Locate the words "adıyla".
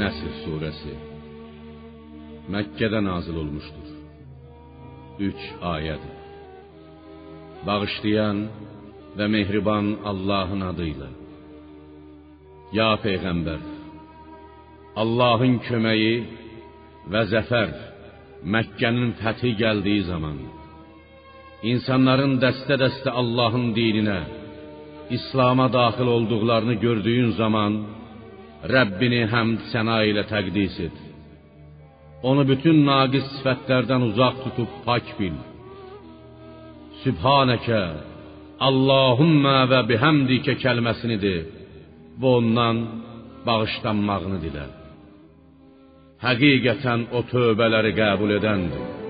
10.70-11.08